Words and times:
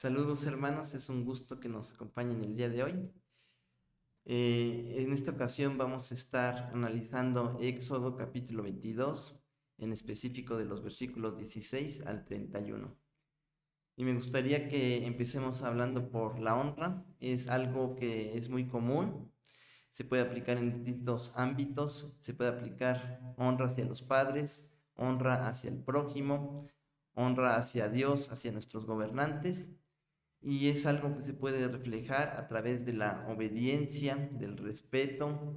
Saludos 0.00 0.46
hermanos, 0.46 0.94
es 0.94 1.10
un 1.10 1.26
gusto 1.26 1.60
que 1.60 1.68
nos 1.68 1.92
acompañen 1.92 2.42
el 2.42 2.56
día 2.56 2.70
de 2.70 2.82
hoy. 2.82 3.12
Eh, 4.24 4.94
en 4.96 5.12
esta 5.12 5.32
ocasión 5.32 5.76
vamos 5.76 6.10
a 6.10 6.14
estar 6.14 6.70
analizando 6.72 7.58
Éxodo 7.60 8.16
capítulo 8.16 8.62
22, 8.62 9.38
en 9.76 9.92
específico 9.92 10.56
de 10.56 10.64
los 10.64 10.82
versículos 10.82 11.36
16 11.36 12.06
al 12.06 12.24
31. 12.24 12.96
Y 13.96 14.04
me 14.04 14.14
gustaría 14.14 14.68
que 14.68 15.04
empecemos 15.04 15.60
hablando 15.60 16.10
por 16.10 16.38
la 16.38 16.56
honra. 16.56 17.04
Es 17.20 17.48
algo 17.48 17.94
que 17.94 18.38
es 18.38 18.48
muy 18.48 18.68
común, 18.68 19.30
se 19.90 20.06
puede 20.06 20.22
aplicar 20.22 20.56
en 20.56 20.82
distintos 20.82 21.34
ámbitos, 21.36 22.16
se 22.20 22.32
puede 22.32 22.48
aplicar 22.48 23.34
honra 23.36 23.66
hacia 23.66 23.84
los 23.84 24.00
padres, 24.00 24.66
honra 24.94 25.46
hacia 25.46 25.68
el 25.68 25.76
prójimo, 25.76 26.66
honra 27.12 27.56
hacia 27.56 27.90
Dios, 27.90 28.32
hacia 28.32 28.50
nuestros 28.50 28.86
gobernantes, 28.86 29.76
y 30.42 30.68
es 30.68 30.86
algo 30.86 31.16
que 31.16 31.22
se 31.22 31.34
puede 31.34 31.68
reflejar 31.68 32.36
a 32.36 32.48
través 32.48 32.86
de 32.86 32.94
la 32.94 33.26
obediencia, 33.28 34.16
del 34.16 34.56
respeto, 34.56 35.56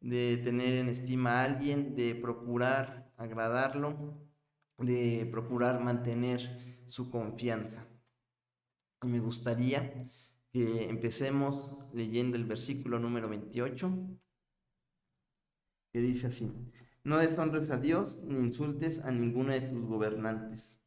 de 0.00 0.36
tener 0.38 0.74
en 0.74 0.88
estima 0.88 1.40
a 1.40 1.44
alguien, 1.44 1.94
de 1.96 2.14
procurar 2.14 3.12
agradarlo, 3.16 4.18
de 4.78 5.28
procurar 5.30 5.80
mantener 5.80 6.84
su 6.86 7.10
confianza. 7.10 7.86
Y 9.02 9.08
me 9.08 9.20
gustaría 9.20 10.06
que 10.52 10.88
empecemos 10.88 11.76
leyendo 11.92 12.36
el 12.36 12.44
versículo 12.44 12.98
número 12.98 13.28
28, 13.28 13.92
que 15.92 16.00
dice 16.00 16.28
así, 16.28 16.52
no 17.02 17.18
deshonres 17.18 17.70
a 17.70 17.78
Dios 17.78 18.22
ni 18.24 18.38
insultes 18.38 19.00
a 19.04 19.10
ninguno 19.10 19.52
de 19.52 19.62
tus 19.62 19.84
gobernantes. 19.86 20.78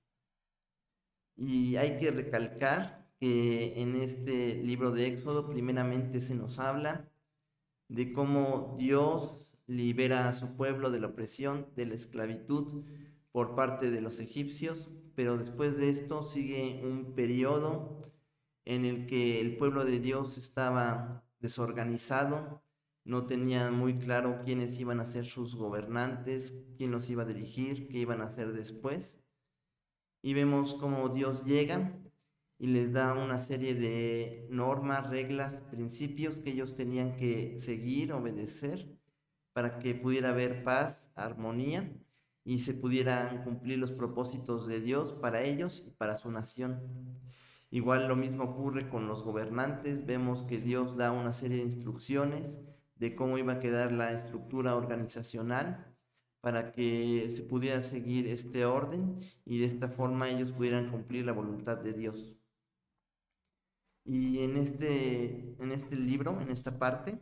Y 1.35 1.75
hay 1.75 1.97
que 1.97 2.11
recalcar 2.11 3.03
que 3.23 3.81
en 3.81 3.95
este 3.95 4.55
libro 4.55 4.91
de 4.91 5.07
Éxodo 5.07 5.49
primeramente 5.49 6.19
se 6.19 6.35
nos 6.35 6.59
habla 6.59 7.09
de 7.88 8.11
cómo 8.11 8.75
Dios 8.77 9.55
libera 9.66 10.27
a 10.27 10.33
su 10.33 10.57
pueblo 10.57 10.91
de 10.91 10.99
la 10.99 11.07
opresión, 11.07 11.69
de 11.77 11.85
la 11.85 11.94
esclavitud 11.94 12.83
por 13.31 13.55
parte 13.55 13.91
de 13.91 14.01
los 14.01 14.19
egipcios, 14.19 14.89
pero 15.16 15.38
después 15.38 15.77
de 15.77 15.89
esto 15.89 16.27
sigue 16.27 16.81
un 16.83 17.16
periodo 17.16 18.01
en 18.66 18.83
el 18.83 19.05
que 19.05 19.39
el 19.39 19.55
pueblo 19.55 19.85
de 19.85 20.01
Dios 20.01 20.38
estaba 20.38 21.23
desorganizado, 21.39 22.61
no 23.05 23.25
tenían 23.25 23.73
muy 23.73 23.97
claro 23.99 24.41
quiénes 24.44 24.77
iban 24.81 24.99
a 24.99 25.05
ser 25.05 25.27
sus 25.27 25.55
gobernantes, 25.55 26.66
quién 26.75 26.91
los 26.91 27.09
iba 27.09 27.23
a 27.23 27.27
dirigir, 27.27 27.88
qué 27.88 27.99
iban 27.99 28.19
a 28.19 28.25
hacer 28.25 28.51
después. 28.51 29.23
Y 30.21 30.33
vemos 30.33 30.75
cómo 30.75 31.07
Dios 31.07 31.45
llega 31.45 31.89
y 32.64 32.67
les 32.67 32.94
da 32.94 33.14
una 33.14 33.39
serie 33.39 33.75
de 33.75 34.47
normas, 34.50 35.09
reglas, 35.09 35.59
principios 35.69 36.39
que 36.39 36.52
ellos 36.52 36.75
tenían 36.75 37.17
que 37.17 37.59
seguir, 37.59 38.14
obedecer, 38.14 38.88
para 39.52 39.80
que 39.80 39.95
pudiera 39.95 40.30
haber 40.30 40.64
paz, 40.64 41.11
armonía 41.14 41.91
y 42.45 42.59
se 42.59 42.73
pudieran 42.73 43.44
cumplir 43.44 43.80
los 43.80 43.91
propósitos 43.91 44.66
de 44.66 44.80
Dios 44.80 45.11
para 45.11 45.41
ellos 45.41 45.84
y 45.86 45.91
para 45.91 46.16
su 46.16 46.31
nación. 46.31 46.80
Igual 47.69 48.08
lo 48.08 48.16
mismo 48.16 48.45
ocurre 48.45 48.88
con 48.88 49.09
los 49.09 49.23
gobernantes, 49.23 50.06
vemos 50.06 50.44
que 50.44 50.59
Dios 50.59 50.95
da 50.95 51.11
una 51.11 51.34
serie 51.34 51.58
de 51.58 51.64
instrucciones 51.64 52.61
de 52.95 53.14
cómo 53.14 53.38
iba 53.38 53.52
a 53.52 53.59
quedar 53.59 53.91
la 53.91 54.14
estructura 54.14 54.78
organizacional 54.78 55.94
para 56.39 56.72
que 56.72 57.30
se 57.30 57.44
pudiera 57.44 57.81
seguir 57.81 58.25
este 58.25 58.64
orden 58.64 59.17
y 59.44 59.59
de 59.59 59.66
esta 59.66 59.89
forma 59.89 60.30
ellos 60.30 60.53
pudieran 60.53 60.90
cumplir 60.91 61.25
la 61.25 61.34
voluntad 61.34 61.80
de 61.80 61.91
Dios. 61.91 62.38
Y 64.06 64.40
en 64.40 64.58
este, 64.58 65.56
en 65.59 65.72
este 65.72 65.96
libro, 65.96 66.40
en 66.41 66.50
esta 66.50 66.78
parte, 66.78 67.19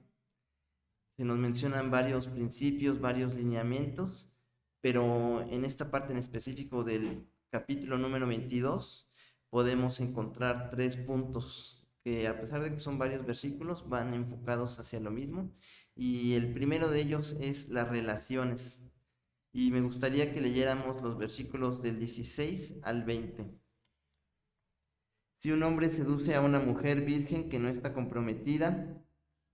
se 1.18 1.26
nos 1.26 1.38
mencionan 1.38 1.92
varios 1.92 2.28
principios, 2.28 3.00
varios 3.00 3.36
lineamientos, 3.36 4.32
pero 4.82 5.42
en 5.50 5.66
esta 5.66 5.92
parte 5.92 6.14
en 6.14 6.20
específico 6.20 6.84
del 6.84 7.28
capítulo 7.50 7.98
número 7.98 8.26
22 8.26 9.12
podemos 9.50 10.00
encontrar 10.00 10.72
tres 10.72 10.98
puntos 10.98 11.82
que 12.04 12.28
a 12.28 12.40
pesar 12.40 12.64
de 12.64 12.72
que 12.72 12.80
son 12.80 12.98
varios 12.98 13.26
versículos, 13.26 13.88
van 13.88 14.14
enfocados 14.14 14.80
hacia 14.80 15.00
lo 15.00 15.12
mismo. 15.12 15.54
Y 15.96 16.34
el 16.34 16.54
primero 16.54 16.90
de 16.90 17.02
ellos 17.02 17.36
es 17.40 17.70
las 17.70 17.90
relaciones. 17.90 18.82
Y 19.54 19.72
me 19.72 19.82
gustaría 19.82 20.32
que 20.32 20.42
leyéramos 20.42 21.02
los 21.02 21.18
versículos 21.18 21.82
del 21.82 22.00
16 22.00 22.80
al 22.84 23.04
20. 23.04 23.61
Si 25.42 25.52
un 25.52 25.64
hombre 25.64 25.90
seduce 25.90 26.36
a 26.36 26.42
una 26.42 26.60
mujer 26.60 27.02
virgen 27.02 27.50
que 27.50 27.58
no 27.58 27.68
está 27.68 27.94
comprometida 27.94 29.04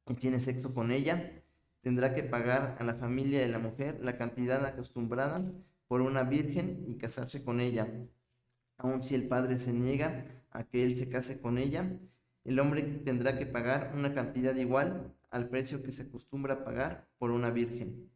y 0.05 0.15
tiene 0.15 0.41
sexo 0.41 0.73
con 0.73 0.91
ella, 0.91 1.41
tendrá 1.79 2.13
que 2.13 2.23
pagar 2.23 2.75
a 2.77 2.83
la 2.83 2.95
familia 2.95 3.39
de 3.39 3.47
la 3.47 3.59
mujer 3.59 3.97
la 4.03 4.17
cantidad 4.17 4.65
acostumbrada 4.65 5.49
por 5.87 6.01
una 6.01 6.23
virgen 6.23 6.83
y 6.89 6.97
casarse 6.97 7.41
con 7.41 7.61
ella. 7.61 7.87
Aun 8.75 9.01
si 9.01 9.15
el 9.15 9.29
padre 9.29 9.59
se 9.59 9.71
niega 9.71 10.25
a 10.51 10.65
que 10.65 10.83
él 10.83 10.97
se 10.97 11.07
case 11.07 11.39
con 11.39 11.57
ella, 11.57 11.97
el 12.43 12.59
hombre 12.59 12.83
tendrá 12.83 13.39
que 13.39 13.45
pagar 13.45 13.93
una 13.95 14.13
cantidad 14.13 14.57
igual 14.57 15.15
al 15.29 15.47
precio 15.47 15.83
que 15.83 15.93
se 15.93 16.01
acostumbra 16.01 16.65
pagar 16.65 17.07
por 17.17 17.31
una 17.31 17.49
virgen. 17.49 18.11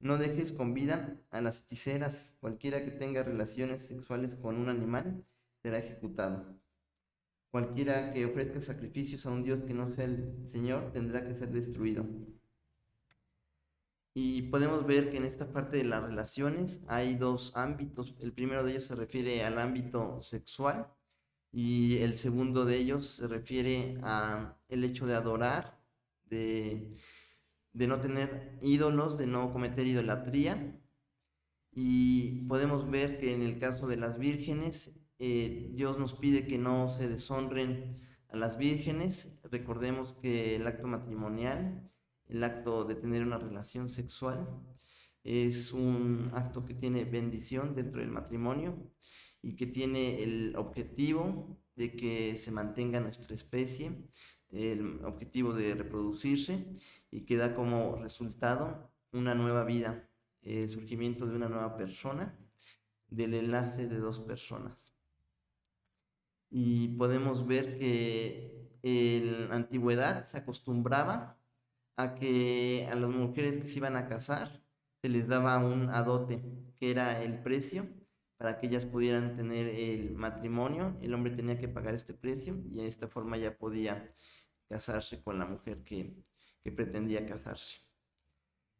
No 0.00 0.18
dejes 0.18 0.50
con 0.50 0.74
vida 0.74 1.22
a 1.30 1.40
las 1.40 1.60
hechiceras. 1.60 2.36
Cualquiera 2.40 2.84
que 2.84 2.90
tenga 2.90 3.22
relaciones 3.22 3.86
sexuales 3.86 4.34
con 4.34 4.56
un 4.56 4.68
animal 4.68 5.24
será 5.62 5.78
ejecutado. 5.78 6.61
Cualquiera 7.52 8.12
que 8.14 8.24
ofrezca 8.24 8.62
sacrificios 8.62 9.26
a 9.26 9.30
un 9.30 9.44
Dios 9.44 9.62
que 9.64 9.74
no 9.74 9.90
sea 9.94 10.06
el 10.06 10.42
Señor 10.46 10.90
tendrá 10.90 11.22
que 11.22 11.34
ser 11.34 11.52
destruido. 11.52 12.06
Y 14.14 14.42
podemos 14.42 14.86
ver 14.86 15.10
que 15.10 15.18
en 15.18 15.26
esta 15.26 15.52
parte 15.52 15.76
de 15.76 15.84
las 15.84 16.02
relaciones 16.02 16.82
hay 16.88 17.16
dos 17.16 17.52
ámbitos. 17.54 18.14
El 18.20 18.32
primero 18.32 18.64
de 18.64 18.72
ellos 18.72 18.84
se 18.84 18.94
refiere 18.94 19.44
al 19.44 19.58
ámbito 19.58 20.20
sexual 20.22 20.88
y 21.52 21.98
el 21.98 22.14
segundo 22.14 22.64
de 22.64 22.76
ellos 22.78 23.06
se 23.06 23.28
refiere 23.28 23.98
a 24.02 24.56
el 24.68 24.84
hecho 24.84 25.06
de 25.06 25.14
adorar, 25.14 25.78
de, 26.24 26.90
no 27.74 28.00
tener 28.00 28.58
ídolos, 28.62 29.18
de 29.18 29.26
no 29.26 29.52
cometer 29.52 29.86
idolatría. 29.86 30.80
Y 31.74 32.46
podemos 32.48 32.90
ver 32.90 33.18
que 33.18 33.34
en 33.34 33.42
el 33.42 33.58
caso 33.58 33.86
de 33.88 33.98
las 33.98 34.18
vírgenes, 34.18 34.94
eh, 35.24 35.70
Dios 35.72 36.00
nos 36.00 36.14
pide 36.14 36.48
que 36.48 36.58
no 36.58 36.88
se 36.88 37.08
deshonren 37.08 37.96
a 38.28 38.36
las 38.36 38.58
vírgenes. 38.58 39.38
Recordemos 39.44 40.14
que 40.20 40.56
el 40.56 40.66
acto 40.66 40.88
matrimonial, 40.88 41.88
el 42.26 42.42
acto 42.42 42.84
de 42.84 42.96
tener 42.96 43.22
una 43.22 43.38
relación 43.38 43.88
sexual, 43.88 44.48
es 45.22 45.72
un 45.72 46.32
acto 46.34 46.64
que 46.64 46.74
tiene 46.74 47.04
bendición 47.04 47.76
dentro 47.76 48.00
del 48.00 48.10
matrimonio 48.10 48.90
y 49.42 49.54
que 49.54 49.68
tiene 49.68 50.24
el 50.24 50.56
objetivo 50.56 51.56
de 51.76 51.94
que 51.94 52.36
se 52.36 52.50
mantenga 52.50 52.98
nuestra 52.98 53.32
especie, 53.36 54.08
el 54.50 55.04
objetivo 55.04 55.52
de 55.52 55.76
reproducirse 55.76 56.74
y 57.12 57.26
que 57.26 57.36
da 57.36 57.54
como 57.54 57.94
resultado 57.94 58.92
una 59.12 59.36
nueva 59.36 59.64
vida, 59.64 60.10
el 60.42 60.68
surgimiento 60.68 61.28
de 61.28 61.36
una 61.36 61.48
nueva 61.48 61.76
persona, 61.76 62.36
del 63.06 63.34
enlace 63.34 63.86
de 63.86 63.98
dos 63.98 64.18
personas. 64.18 64.91
Y 66.52 66.88
podemos 66.98 67.46
ver 67.46 67.78
que 67.78 68.68
en 68.84 69.48
la 69.48 69.56
antigüedad 69.56 70.26
se 70.26 70.38
acostumbraba 70.38 71.38
a 71.96 72.14
que 72.14 72.88
a 72.90 72.94
las 72.94 73.08
mujeres 73.08 73.58
que 73.58 73.68
se 73.68 73.78
iban 73.78 73.96
a 73.96 74.06
casar 74.06 74.62
se 75.00 75.08
les 75.08 75.26
daba 75.26 75.58
un 75.58 75.90
adote, 75.90 76.42
que 76.78 76.90
era 76.92 77.22
el 77.22 77.42
precio 77.42 77.88
para 78.36 78.58
que 78.58 78.66
ellas 78.66 78.86
pudieran 78.86 79.36
tener 79.36 79.68
el 79.68 80.14
matrimonio, 80.14 80.96
el 81.00 81.14
hombre 81.14 81.32
tenía 81.32 81.58
que 81.58 81.68
pagar 81.68 81.94
este 81.94 82.12
precio 82.12 82.60
y 82.70 82.78
de 82.78 82.88
esta 82.88 83.06
forma 83.06 83.36
ya 83.36 83.56
podía 83.56 84.12
casarse 84.68 85.22
con 85.22 85.38
la 85.38 85.46
mujer 85.46 85.84
que, 85.84 86.16
pretendía 86.74 87.24
casarse. 87.26 87.82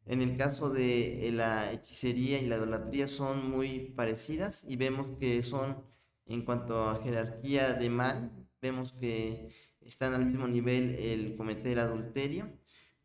En 0.05 0.21
el 0.21 0.35
caso 0.35 0.69
de 0.69 1.29
la 1.33 1.71
hechicería 1.71 2.39
y 2.39 2.45
la 2.45 2.57
idolatría 2.57 3.07
son 3.07 3.49
muy 3.49 3.91
parecidas 3.95 4.65
y 4.67 4.75
vemos 4.75 5.07
que 5.19 5.41
son, 5.43 5.81
en 6.25 6.45
cuanto 6.45 6.89
a 6.89 7.01
jerarquía 7.03 7.73
de 7.73 7.89
mal, 7.89 8.31
vemos 8.61 8.93
que 8.93 9.49
están 9.81 10.13
al 10.13 10.25
mismo 10.25 10.47
nivel 10.47 10.95
el 10.95 11.35
cometer 11.35 11.79
adulterio 11.79 12.51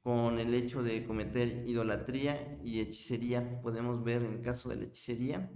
con 0.03 0.39
el 0.39 0.55
hecho 0.55 0.83
de 0.83 1.05
cometer 1.05 1.67
idolatría 1.67 2.59
y 2.65 2.81
hechicería. 2.81 3.61
Podemos 3.61 4.03
ver 4.05 4.23
en 4.23 4.35
el 4.35 4.43
caso 4.43 4.69
de 4.69 4.77
la 4.77 4.85
hechicería 4.85 5.51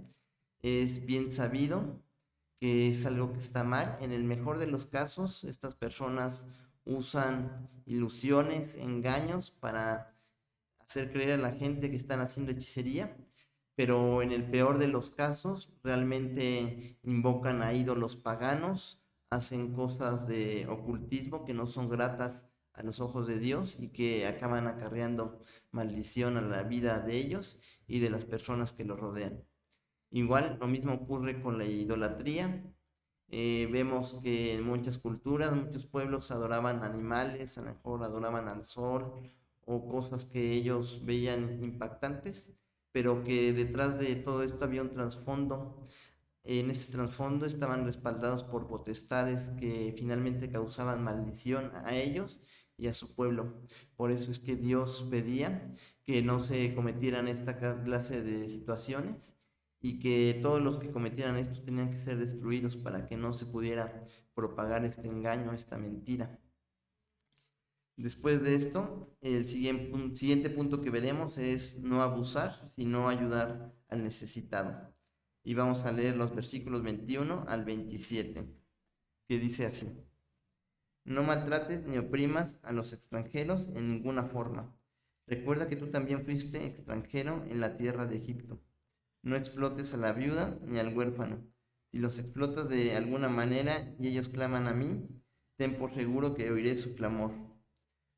es 0.63 1.05
bien 1.05 1.31
sabido 1.31 2.01
que 2.59 2.89
es 2.89 3.05
algo 3.05 3.33
que 3.33 3.39
está 3.39 3.63
mal. 3.63 3.97
En 4.01 4.11
el 4.11 4.23
mejor 4.23 4.57
de 4.57 4.67
los 4.67 4.85
casos, 4.85 5.43
estas 5.43 5.75
personas 5.75 6.47
usan 6.85 7.69
ilusiones, 7.85 8.75
engaños 8.75 9.51
para 9.51 10.15
hacer 10.79 11.11
creer 11.11 11.31
a 11.31 11.37
la 11.37 11.51
gente 11.51 11.91
que 11.91 11.97
están 11.97 12.21
haciendo 12.21 12.53
hechicería, 12.53 13.17
pero 13.75 14.21
en 14.21 14.31
el 14.31 14.49
peor 14.49 14.77
de 14.77 14.87
los 14.87 15.09
casos 15.09 15.71
realmente 15.83 16.97
invocan 17.03 17.61
a 17.61 17.73
ídolos 17.73 18.15
paganos, 18.15 19.01
hacen 19.29 19.73
cosas 19.73 20.27
de 20.27 20.67
ocultismo 20.67 21.45
que 21.45 21.53
no 21.53 21.65
son 21.65 21.89
gratas 21.89 22.45
a 22.73 22.83
los 22.83 22.99
ojos 22.99 23.27
de 23.27 23.39
Dios 23.39 23.77
y 23.79 23.89
que 23.89 24.27
acaban 24.27 24.67
acarreando 24.67 25.39
maldición 25.71 26.37
a 26.37 26.41
la 26.41 26.63
vida 26.63 26.99
de 26.99 27.17
ellos 27.17 27.59
y 27.87 27.99
de 27.99 28.09
las 28.09 28.25
personas 28.25 28.73
que 28.73 28.85
los 28.85 28.99
rodean. 28.99 29.43
Igual 30.11 30.57
lo 30.59 30.67
mismo 30.67 30.93
ocurre 30.93 31.41
con 31.41 31.57
la 31.57 31.65
idolatría. 31.65 32.63
Eh, 33.29 33.67
vemos 33.71 34.19
que 34.21 34.55
en 34.55 34.63
muchas 34.63 34.99
culturas, 34.99 35.55
muchos 35.55 35.85
pueblos 35.87 36.29
adoraban 36.29 36.83
animales, 36.83 37.57
a 37.57 37.61
lo 37.61 37.71
mejor 37.71 38.03
adoraban 38.03 38.47
al 38.47 38.63
sol 38.63 39.11
o 39.65 39.87
cosas 39.87 40.25
que 40.25 40.51
ellos 40.51 41.03
veían 41.05 41.63
impactantes, 41.63 42.53
pero 42.93 43.23
que 43.25 43.51
detrás 43.51 43.99
de 43.99 44.15
todo 44.15 44.43
esto 44.43 44.63
había 44.63 44.83
un 44.83 44.93
trasfondo. 44.93 45.83
En 46.45 46.69
ese 46.69 46.91
trasfondo 46.91 47.45
estaban 47.45 47.85
respaldados 47.85 48.43
por 48.43 48.67
potestades 48.67 49.43
que 49.59 49.93
finalmente 49.97 50.49
causaban 50.49 51.03
maldición 51.03 51.71
a 51.75 51.95
ellos 51.95 52.41
y 52.77 52.87
a 52.87 52.93
su 52.93 53.15
pueblo. 53.15 53.61
Por 53.95 54.11
eso 54.11 54.31
es 54.31 54.39
que 54.39 54.55
Dios 54.55 55.07
pedía 55.09 55.71
que 56.03 56.21
no 56.21 56.39
se 56.39 56.73
cometieran 56.75 57.27
esta 57.27 57.57
clase 57.83 58.21
de 58.21 58.47
situaciones 58.49 59.35
y 59.81 59.99
que 59.99 60.39
todos 60.41 60.61
los 60.61 60.77
que 60.77 60.91
cometieran 60.91 61.37
esto 61.37 61.61
tenían 61.61 61.91
que 61.91 61.97
ser 61.97 62.17
destruidos 62.17 62.77
para 62.77 63.07
que 63.07 63.17
no 63.17 63.33
se 63.33 63.45
pudiera 63.45 64.05
propagar 64.35 64.85
este 64.85 65.07
engaño, 65.07 65.53
esta 65.53 65.77
mentira. 65.77 66.39
Después 67.95 68.41
de 68.41 68.55
esto, 68.55 69.15
el 69.21 69.45
siguiente 69.45 70.49
punto 70.49 70.81
que 70.81 70.89
veremos 70.89 71.37
es 71.37 71.79
no 71.81 72.01
abusar, 72.01 72.71
sino 72.75 73.07
ayudar 73.07 73.73
al 73.87 74.03
necesitado. 74.03 74.93
Y 75.43 75.53
vamos 75.53 75.83
a 75.83 75.91
leer 75.91 76.17
los 76.17 76.33
versículos 76.33 76.81
21 76.81 77.45
al 77.47 77.65
27, 77.65 78.47
que 79.27 79.39
dice 79.39 79.65
así. 79.65 79.87
No 81.05 81.21
maltrates 81.21 81.85
ni 81.85 81.97
oprimas 81.97 82.59
a 82.63 82.71
los 82.71 82.93
extranjeros 82.93 83.67
en 83.75 83.89
ninguna 83.89 84.23
forma. 84.23 84.73
Recuerda 85.27 85.67
que 85.67 85.75
tú 85.75 85.91
también 85.91 86.23
fuiste 86.23 86.65
extranjero 86.65 87.43
en 87.45 87.59
la 87.59 87.77
tierra 87.77 88.05
de 88.05 88.17
Egipto. 88.17 88.61
No 89.21 89.35
explotes 89.35 89.93
a 89.93 89.97
la 89.97 90.13
viuda 90.13 90.57
ni 90.65 90.79
al 90.79 90.97
huérfano. 90.97 91.45
Si 91.87 91.99
los 91.99 92.17
explotas 92.19 92.69
de 92.69 92.95
alguna 92.95 93.29
manera 93.29 93.93
y 93.99 94.07
ellos 94.07 94.29
claman 94.29 94.67
a 94.67 94.73
mí, 94.73 95.07
ten 95.57 95.77
por 95.77 95.93
seguro 95.93 96.33
que 96.33 96.49
oiré 96.49 96.75
su 96.75 96.95
clamor. 96.95 97.52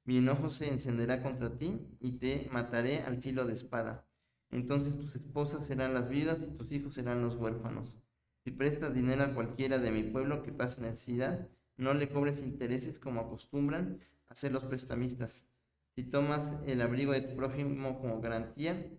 Mi 0.06 0.18
enojo 0.18 0.50
se 0.50 0.70
encenderá 0.70 1.22
contra 1.22 1.58
ti 1.58 1.82
y 2.00 2.14
te 2.14 2.48
mataré 2.52 3.02
al 3.02 3.18
filo 3.18 3.46
de 3.46 3.54
espada. 3.54 4.06
Entonces 4.52 4.98
tus 4.98 5.16
esposas 5.16 5.66
serán 5.66 5.96
las 5.96 6.10
viudas 6.10 6.44
y 6.44 6.56
tus 6.56 6.72
hijos 6.72 6.94
serán 6.94 7.22
los 7.22 7.36
huérfanos. 7.36 7.98
Si 8.44 8.52
prestas 8.52 8.94
dinero 8.94 9.24
a 9.24 9.34
cualquiera 9.34 9.80
de 9.80 9.92
mi 9.92 10.04
pueblo 10.04 10.44
que 10.44 10.52
pase 10.52 10.82
necesidad, 10.82 11.50
no 11.78 11.96
le 11.96 12.08
cobres 12.08 12.42
intereses 12.44 13.00
como 13.00 13.22
acostumbran 13.22 14.00
hacer 14.28 14.52
los 14.52 14.64
prestamistas. 14.64 15.48
Si 15.96 16.04
tomas 16.04 16.52
el 16.68 16.82
abrigo 16.82 17.12
de 17.12 17.22
tu 17.22 17.36
prójimo 17.36 18.00
como 18.00 18.22
garantía, 18.22 18.92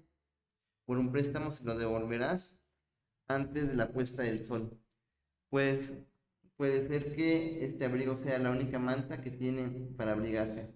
por 0.86 0.98
un 0.98 1.12
préstamo 1.12 1.52
se 1.52 1.62
lo 1.62 1.78
devolverás 1.78 2.58
antes 3.28 3.68
de 3.68 3.74
la 3.74 3.92
puesta 3.92 4.22
del 4.22 4.42
sol. 4.42 4.76
Pues 5.50 5.94
puede 6.56 6.88
ser 6.88 7.14
que 7.14 7.64
este 7.64 7.84
abrigo 7.84 8.18
sea 8.18 8.38
la 8.38 8.50
única 8.50 8.78
manta 8.78 9.20
que 9.20 9.30
tiene 9.30 9.68
para 9.96 10.12
abrigarse. 10.12 10.75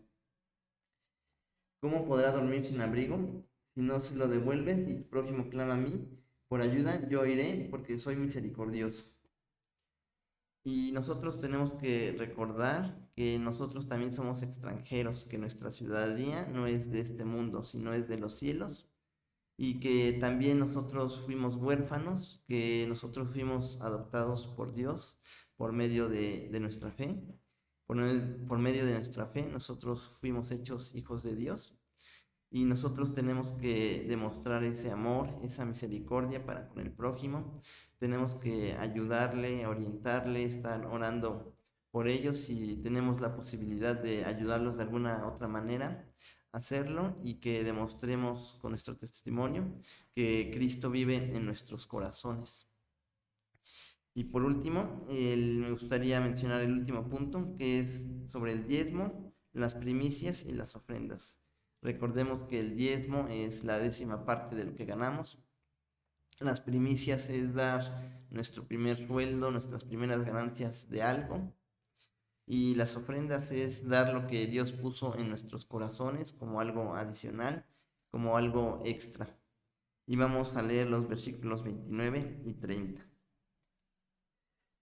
¿Cómo 1.81 2.07
podrá 2.07 2.31
dormir 2.31 2.65
sin 2.65 2.81
abrigo? 2.81 3.45
Si 3.75 3.81
no 3.81 4.01
se 4.01 4.15
lo 4.17 4.29
devuelves 4.29 4.87
y 4.89 4.95
tu 4.95 5.09
prójimo 5.09 5.49
clama 5.49 5.75
a 5.75 5.79
mí 5.79 6.07
por 6.49 6.61
ayuda, 6.61 7.09
yo 7.09 7.25
iré 7.27 7.69
porque 7.71 7.99
soy 7.99 8.17
misericordioso. 8.17 9.05
Y 10.63 10.93
nosotros 10.93 11.41
tenemos 11.41 11.75
que 11.75 12.15
recordar 12.19 13.09
que 13.17 13.39
nosotros 13.39 13.89
también 13.89 14.13
somos 14.13 14.43
extranjeros, 14.43 15.25
que 15.25 15.39
nuestra 15.39 15.73
ciudadanía 15.73 16.47
no 16.49 16.67
es 16.67 16.91
de 16.91 17.01
este 17.01 17.25
mundo, 17.25 17.65
sino 17.65 17.95
es 17.95 18.09
de 18.09 18.19
los 18.19 18.35
cielos. 18.35 18.91
Y 19.57 19.81
que 19.81 20.13
también 20.21 20.59
nosotros 20.59 21.21
fuimos 21.21 21.55
huérfanos, 21.57 22.45
que 22.47 22.87
nosotros 22.89 23.31
fuimos 23.31 23.81
adoptados 23.81 24.47
por 24.47 24.75
Dios 24.75 25.19
por 25.57 25.73
medio 25.73 26.09
de, 26.09 26.49
nuestra 26.61 26.91
fe. 26.91 27.23
Por, 27.91 28.59
medio 28.61 28.87
de 28.87 28.95
nuestra 28.95 29.27
fe 29.27 29.49
nosotros 29.49 30.17
fuimos 30.21 30.53
hechos 30.53 30.95
hijos 30.95 31.25
de 31.25 31.35
Dios. 31.35 31.77
Y 32.49 32.65
nosotros 32.65 33.15
tenemos 33.15 33.53
que 33.55 34.07
demostrar 34.09 34.63
ese 34.63 34.93
amor, 34.93 35.29
esa 35.43 35.65
misericordia 35.65 36.47
para 36.47 36.69
con 36.69 36.83
el 36.83 36.93
prójimo, 36.93 37.61
tenemos 37.99 38.35
que 38.35 38.77
ayudarle, 38.77 39.67
orientarle, 39.67 40.45
estar 40.45 40.87
orando 40.87 41.53
por 41.91 42.07
ellos 42.07 42.49
y 42.49 42.77
tenemos 42.77 43.21
la 43.21 43.35
posibilidad 43.35 43.97
de 43.97 44.25
ayudarlos 44.25 44.77
de 44.77 44.85
alguna 44.85 45.27
otra 45.27 45.49
manera, 45.49 46.09
hacerlo 46.53 47.17
y 47.25 47.41
que 47.41 47.65
demostremos 47.65 48.57
con 48.61 48.71
nuestro 48.71 48.97
testimonio 48.97 49.65
que 50.15 50.53
Cristo 50.55 50.91
vive 50.91 51.37
en 51.37 51.45
nuestros 51.45 51.87
corazones. 51.87 52.70
Y 54.21 54.25
por 54.25 54.43
último, 54.43 55.01
me 55.09 55.71
gustaría 55.71 56.21
mencionar 56.21 56.61
el 56.61 56.73
último 56.73 57.09
punto, 57.09 57.55
que 57.57 57.81
es 57.81 58.07
sobre 58.29 58.53
el 58.53 58.67
diezmo, 58.67 59.33
las 59.55 59.75
primicias 59.75 60.45
y 60.45 60.53
las 60.53 60.77
ofrendas. 60.77 61.41
Recordemos 61.81 62.45
que 62.45 62.61
el 62.61 62.77
diezmo 62.77 63.29
es 63.31 63.65
la 63.65 63.79
décima 63.79 64.27
parte 64.27 64.57
de 64.57 64.65
lo 64.65 64.75
que 64.75 64.85
ganamos 64.85 65.39
las 66.41 66.61
primicias 66.63 67.29
es 67.29 67.55
dar 67.55 68.27
nuestro 68.31 68.67
primer 68.67 69.07
sueldo, 69.07 69.51
nuestras 69.51 69.85
primeras 69.85 70.25
ganancias 70.25 70.89
de 70.89 71.03
algo. 71.03 71.53
Y 72.47 72.75
las 72.77 72.97
ofrendas 72.97 73.53
es 73.53 73.87
dar 73.87 74.15
lo 74.15 74.27
que 74.27 74.47
Dios 74.47 74.73
puso 74.73 75.17
en 75.19 75.29
nuestros 75.29 75.67
corazones 75.67 76.33
como 76.33 76.61
algo 76.61 76.95
adicional, 76.95 77.67
como 78.11 78.39
algo 78.39 78.81
extra. 78.87 79.39
Y 80.07 80.17
vamos 80.17 80.57
a 80.57 80.63
leer 80.63 80.89
los 80.89 81.09
versículos 81.09 81.63
29 81.63 82.41
y 82.47 82.55
30. 82.55 83.10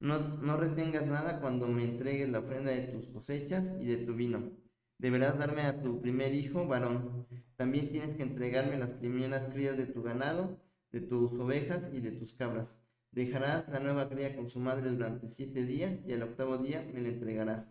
No, 0.01 0.57
retengas 0.57 1.07
nada 1.07 1.41
cuando 1.41 1.67
me 1.67 1.85
entregues 1.85 2.29
la 2.29 2.41
ofrenda 2.41 2.71
de 2.71 2.89
tus 2.89 3.07
cosechas 3.09 3.73
y 3.81 3.87
de 3.87 3.99
tu 3.99 4.15
vino. 4.15 4.53
Deberás 4.99 5.39
darme 5.39 5.63
a 5.63 5.83
tu 5.83 6.01
primer 6.01 6.35
hijo 6.35 6.67
varón. 6.67 7.27
También 7.57 7.91
tienes 7.91 8.17
que 8.17 8.23
entregarme 8.23 8.79
las 8.79 8.93
primeras 8.93 9.53
crías 9.53 9.77
de 9.77 9.87
tu 9.87 10.03
ganado 10.03 10.59
de 10.93 11.01
tus 11.01 11.33
ovejas 11.33 11.89
y 11.93 12.01
de 12.01 12.13
tus 12.13 12.35
cabras. 12.35 12.77
Dejarás 13.13 13.69
la 13.69 13.81
nueva 13.81 14.09
cría 14.09 14.37
con 14.37 14.49
su 14.49 14.61
madre 14.61 14.91
durante 14.91 15.29
siete 15.29 15.65
días 15.65 15.99
y 16.07 16.13
al 16.13 16.23
octavo 16.23 16.59
día 16.59 16.89
me 16.93 17.01
la 17.01 17.09
entregarás. 17.09 17.67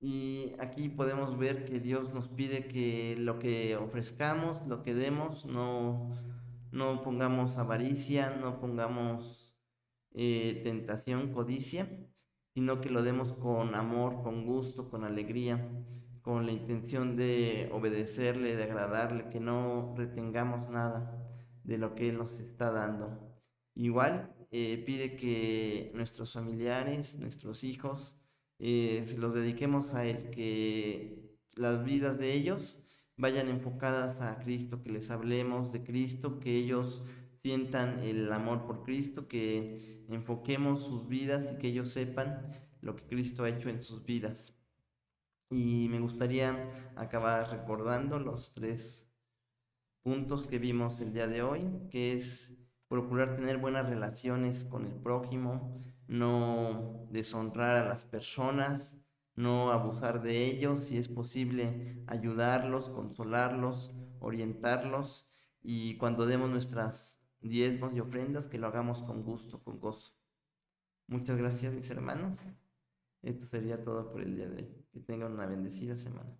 Y 0.00 0.52
aquí 0.58 0.88
podemos 0.88 1.38
ver 1.38 1.64
que 1.64 1.78
Dios 1.78 2.12
nos 2.12 2.28
pide 2.28 2.66
que 2.66 3.16
lo 3.18 3.38
que 3.38 3.76
ofrezcamos, 3.76 4.66
lo 4.66 4.82
que 4.82 4.94
demos, 4.94 5.46
no, 5.46 6.10
no 6.72 7.02
pongamos 7.02 7.56
avaricia, 7.56 8.30
no 8.30 8.58
pongamos 8.60 9.41
eh, 10.14 10.60
tentación, 10.64 11.32
codicia, 11.32 11.88
sino 12.54 12.80
que 12.80 12.90
lo 12.90 13.02
demos 13.02 13.32
con 13.32 13.74
amor, 13.74 14.22
con 14.22 14.46
gusto, 14.46 14.90
con 14.90 15.04
alegría, 15.04 15.70
con 16.22 16.46
la 16.46 16.52
intención 16.52 17.16
de 17.16 17.68
obedecerle, 17.72 18.54
de 18.56 18.64
agradarle, 18.64 19.28
que 19.30 19.40
no 19.40 19.94
retengamos 19.96 20.68
nada 20.70 21.18
de 21.64 21.78
lo 21.78 21.94
que 21.94 22.10
Él 22.10 22.18
nos 22.18 22.38
está 22.38 22.70
dando. 22.70 23.32
Igual 23.74 24.34
eh, 24.50 24.82
pide 24.84 25.16
que 25.16 25.90
nuestros 25.94 26.32
familiares, 26.32 27.18
nuestros 27.18 27.64
hijos, 27.64 28.18
eh, 28.58 29.02
se 29.04 29.18
los 29.18 29.34
dediquemos 29.34 29.94
a 29.94 30.04
Él, 30.04 30.30
que 30.30 31.38
las 31.56 31.84
vidas 31.84 32.18
de 32.18 32.34
ellos 32.34 32.78
vayan 33.16 33.48
enfocadas 33.48 34.20
a 34.20 34.38
Cristo, 34.38 34.82
que 34.82 34.90
les 34.90 35.10
hablemos 35.10 35.72
de 35.72 35.82
Cristo, 35.82 36.38
que 36.38 36.56
ellos 36.56 37.02
sientan 37.42 37.98
el 38.04 38.32
amor 38.32 38.66
por 38.66 38.84
Cristo, 38.84 39.26
que 39.26 40.04
enfoquemos 40.08 40.84
sus 40.84 41.08
vidas 41.08 41.48
y 41.52 41.58
que 41.58 41.68
ellos 41.68 41.90
sepan 41.90 42.52
lo 42.80 42.94
que 42.94 43.04
Cristo 43.06 43.42
ha 43.42 43.48
hecho 43.48 43.68
en 43.68 43.82
sus 43.82 44.04
vidas. 44.04 44.56
Y 45.50 45.88
me 45.90 45.98
gustaría 45.98 46.62
acabar 46.94 47.50
recordando 47.50 48.20
los 48.20 48.54
tres 48.54 49.12
puntos 50.02 50.46
que 50.46 50.58
vimos 50.58 51.00
el 51.00 51.12
día 51.12 51.26
de 51.26 51.42
hoy, 51.42 51.68
que 51.90 52.12
es 52.12 52.56
procurar 52.86 53.34
tener 53.34 53.58
buenas 53.58 53.88
relaciones 53.88 54.64
con 54.64 54.86
el 54.86 54.94
prójimo, 54.94 55.82
no 56.06 57.06
deshonrar 57.10 57.76
a 57.76 57.88
las 57.88 58.04
personas, 58.04 59.02
no 59.34 59.72
abusar 59.72 60.22
de 60.22 60.46
ellos, 60.46 60.84
si 60.84 60.96
es 60.96 61.08
posible 61.08 62.04
ayudarlos, 62.06 62.88
consolarlos, 62.90 63.94
orientarlos 64.20 65.28
y 65.62 65.96
cuando 65.96 66.26
demos 66.26 66.50
nuestras 66.50 67.21
diezmos 67.42 67.94
y 67.94 68.00
ofrendas, 68.00 68.48
que 68.48 68.58
lo 68.58 68.66
hagamos 68.66 69.02
con 69.02 69.22
gusto, 69.22 69.62
con 69.62 69.80
gozo. 69.80 70.12
Muchas 71.06 71.36
gracias, 71.36 71.74
mis 71.74 71.90
hermanos. 71.90 72.38
Esto 73.22 73.44
sería 73.44 73.82
todo 73.82 74.10
por 74.10 74.22
el 74.22 74.36
día 74.36 74.48
de 74.48 74.62
hoy. 74.62 74.86
Que 74.92 75.00
tengan 75.00 75.32
una 75.32 75.46
bendecida 75.46 75.96
semana. 75.96 76.36